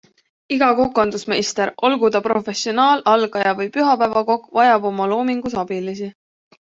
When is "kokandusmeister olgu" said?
0.79-2.09